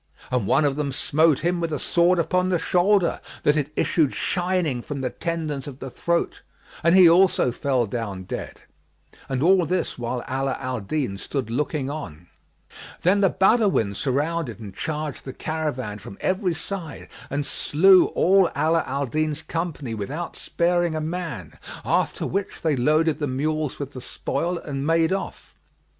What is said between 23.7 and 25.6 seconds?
with the spoil and made off.